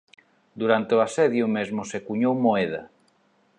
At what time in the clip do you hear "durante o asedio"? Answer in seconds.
0.61-1.45